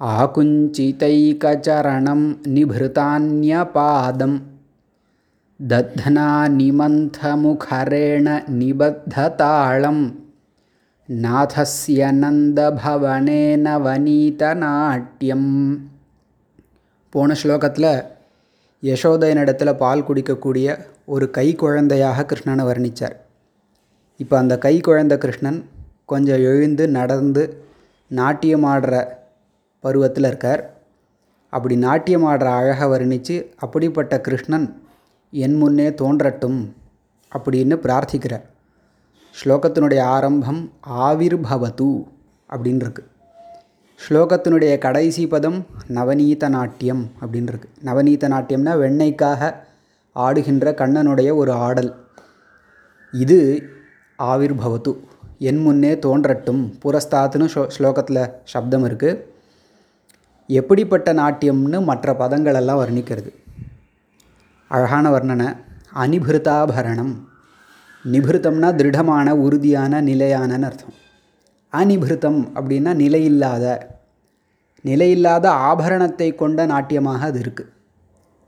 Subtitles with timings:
[0.00, 4.36] ஆகுஞ்சிதைகச்சரணம் நிபிருதான்யபாதம்
[5.60, 9.98] दध्ना निमन्थमुखरेण निबद्धताळं
[11.08, 15.50] நாதஸ்ய நந்தபவனேன வனீதநாட்டியம்
[17.09, 18.05] போன ஸ்லோகத்தில்
[18.83, 20.67] யசோதையனிடத்தில் பால் குடிக்கக்கூடிய
[21.05, 23.15] ஒரு கை குழந்தையாக கிருஷ்ணனை வர்ணித்தார்
[24.17, 25.59] இப்போ அந்த கை குழந்தை கிருஷ்ணன்
[26.05, 27.43] கொஞ்சம் எழுந்து நடந்து
[28.11, 28.93] நாட்டியமாடுற
[29.79, 30.61] பருவத்தில் இருக்கார்.
[31.53, 34.67] அப்படி நாட்டியம் ஆடுற அழகை வர்ணித்து அப்படிப்பட்ட கிருஷ்ணன்
[35.31, 36.59] என் முன்னே தோன்றட்டும்
[37.31, 38.45] அப்படின்னு பிரார்த்திக்கிறார்.
[39.35, 40.61] ஸ்லோகத்தினுடைய ஆரம்பம்
[41.07, 41.89] ஆவிர்பவது
[42.49, 43.09] அப்படின்னு இருக்குது
[44.03, 49.49] ஸ்லோகத்தினுடைய கடைசி பதம் நவநீத நாட்டியம் அப்படின்னு இருக்கு நவநீத நாட்டியம்னா வெண்ணெய்க்காக
[50.15, 51.89] ஆடுகின்ற கண்ணனுடைய ஒரு ஆடல்.
[53.13, 53.39] இது
[54.19, 54.91] ஆவிர்பவது
[55.37, 56.61] என் முன்னே தோன்றட்டும்.
[56.83, 59.19] புரஸ்தாத்துன்னு ஷோ ஸ்லோகத்தில் சப்தம் இருக்குது
[60.47, 63.33] எப்படிப்பட்ட நாட்டியம்னு மற்ற பதங்களெல்லாம் வர்ணிக்கிறது.
[64.67, 65.49] அழகான வர்ணனை.
[65.95, 67.13] அனிபிருதாபரணம்
[68.05, 70.95] நிபிருத்தம்னா திருடமான உறுதியான நிலையானன்னு அர்த்தம்.
[71.73, 73.65] அனிபிருத்தம் அப்படின்னா நிலையில்லாத
[74.85, 77.69] நிலையில்லாத ஆபரணத்தை கொண்ட நாட்டியமாக அது இருக்குது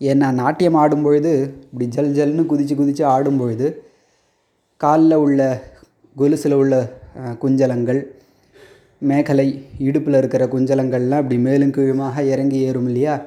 [0.00, 3.80] ஏன்னா நாட்டியம் ஆடும்பொழுது இப்படி ஜல் ஜல்னு குதித்து குதித்து ஆடும்பொழுது
[4.76, 5.62] காலில் உள்ள
[6.16, 6.92] கொலுசில் உள்ள
[7.38, 8.06] குஞ்சலங்கள்
[8.98, 13.20] மேகலை இடுப்பில் இருக்கிற குஞ்சலங்கள்லாம் இப்படி மேலும் கீழுமாக இறங்கி ஏறும் இல்லையா?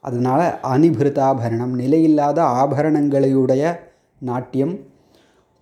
[0.00, 3.78] அதனால் அனிபிருத்தாபரணம் நிலையில்லாத ஆபரணங்களையுடைய
[4.18, 4.78] நாட்டியம்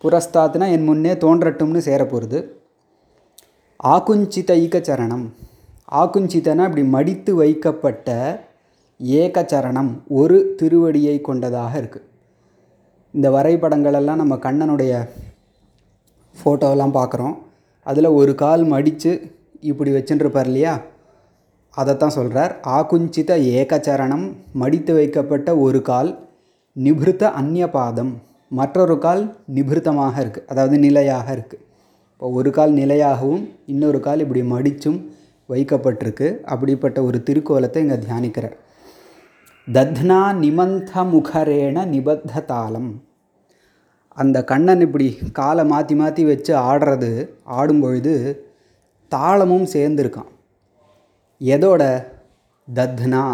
[0.05, 2.64] புரஸ்தாத்னா என் முன்னே தோன்றட்டும்னு சேரப்போகிறது
[3.81, 4.53] ஆகுஞ்சித
[4.87, 5.25] சரணம்
[5.93, 8.09] ஆகுஞ்சிதனா இப்படி மடித்து வைக்கப்பட்ட
[9.01, 12.07] ஏக சரணம் ஒரு திருவடியை கொண்டதாக இருக்குது
[13.15, 14.93] இந்த வரைபடங்களெல்லாம் நம்ம கண்ணனுடைய
[16.37, 17.35] ஃபோட்டோவெல்லாம் பார்க்குறோம்.
[17.87, 19.13] அதில் ஒரு கால் மடித்து
[19.61, 20.75] இப்படி வச்சுட்டுருப்பார் இல்லையா?
[21.71, 26.11] அதைத்தான் சொல்கிறார் ஆகுஞ்சித ஏகச்சரணம் மடித்து வைக்கப்பட்ட ஒரு கால்
[26.77, 28.13] நிபிருத்த அந்நியபாதம்.
[28.51, 29.23] மற்றொரு கால்
[29.55, 31.64] நிபிருத்தமாக இருக்குது அதாவது நிலையாக இருக்குது
[32.29, 34.99] ஒரு கால் நிலையாகவும் இன்னொரு கால் இப்படி மடிச்சும்
[35.49, 36.29] வைக்கப்பட்டிருக்கு.
[36.43, 38.57] அப்படிப்பட்ட ஒரு திருக்கோலத்தை இங்கே தியானிக்கிறார்.
[39.73, 43.03] தத்னா நிமந்த முகரேண நிபத்த தாளம்.
[44.09, 48.15] அந்த கண்ணன் இப்படி காலை மாற்றி மாற்றி வச்சு ஆடுறது ஆடும்பொழுது
[49.09, 50.31] தாளமும் சேர்ந்துருக்கான்.
[51.41, 51.83] எதோட?
[52.75, 53.25] தத்னா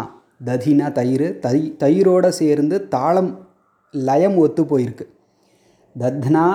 [0.45, 3.47] ததினா தயிர் தை தயிரோடு சேர்ந்து தாளம்
[3.91, 5.05] லயம் ஒத்து போயிருக்கு.
[5.99, 6.45] தத்னா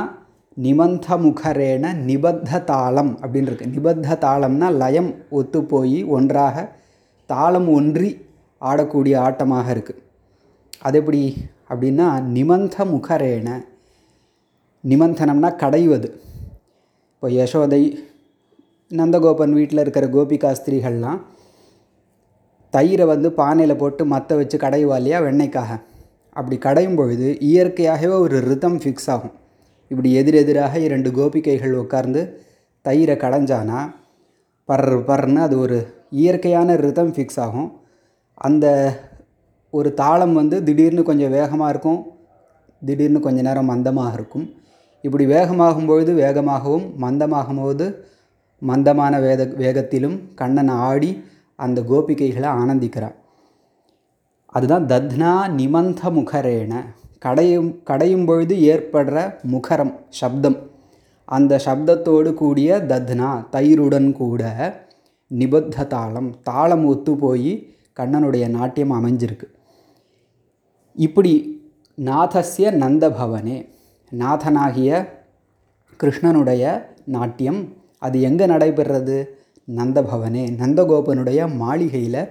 [0.56, 6.66] நிமந்த முகரேன நிபத்த தாளம் அப்படின்னு இருக்கு நிபத்த தாளம்னா லயம் ஒத்து போய் ஒன்றாக
[7.26, 8.10] தாளம் ஒன்றி
[8.60, 10.02] ஆடக்கூடிய ஆட்டமாக இருக்குது
[10.82, 11.22] அது எப்படி
[11.70, 12.06] அப்படின்னா
[12.36, 13.48] நிமந்த முகரேன
[14.84, 16.08] நிமந்தனம்னா கடைவது.
[17.14, 17.80] இப்போ யசோதை
[18.90, 21.20] நந்தகோபன் வீட்டில் இருக்கிற கோபிகா ஸ்திரீகள்லாம்
[22.72, 25.20] தயிரை வந்து பானையில் போட்டு மற்ற வச்சு கடைவா இல்லையா?
[25.20, 25.72] வெண்ணெய்க்காக.
[26.36, 29.34] அப்படி கடையும் பொழுது இயற்கையாகவே ஒரு ரிதம் ஃபிக்ஸ் ஆகும்.
[29.88, 32.22] இப்படி எதிரெதிராக இரண்டு கோபிகைகள் உட்கார்ந்து
[32.84, 33.80] தயிரை கடைஞ்சானா
[34.64, 35.78] பர் பர்னு அது ஒரு
[36.10, 37.68] இயற்கையான ரிதம் ஃபிக்ஸ் ஆகும்.
[38.34, 38.66] அந்த
[39.70, 42.00] ஒரு தாளம் வந்து திடீர்னு கொஞ்சம் வேகமாக இருக்கும்
[42.84, 44.46] திடீர்னு கொஞ்ச நேரம் மந்தமாக இருக்கும்.
[45.02, 47.86] இப்படி வேகமாகும் பொழுது வேகமாகவும் மந்தமாகும் போது
[48.62, 51.10] மந்தமான வேத வேகத்திலும் கண்ணன் ஆடி
[51.56, 53.16] அந்த கோபிகைகளை ஆனந்திக்கிறான்.
[54.46, 56.74] அதுதான் தத்னா நிமந்த முகரேன.
[57.26, 59.16] கடையும் கடையும் பொழுது ஏற்படுற
[59.52, 60.58] முகரம் சப்தம்.
[61.28, 64.42] அந்த சப்தத்தோடு கூடிய தத்னா தயிருடன் கூட
[65.30, 67.52] நிபத்த தாளம் தாளம் ஒத்து போய்
[67.98, 69.46] கண்ணனுடைய நாட்டியம் அமைஞ்சிருக்கு.
[70.96, 71.32] இப்படி
[71.98, 73.56] நாதஸ்ய நந்தபவனே
[74.12, 74.90] நாதனாகிய
[76.00, 76.64] கிருஷ்ணனுடைய
[77.14, 77.60] நாட்டியம்
[78.06, 79.16] அது எங்கே நடைபெறுறது?
[79.68, 82.22] நந்தபவனே நந்தகோபனுடைய மாளிகையில்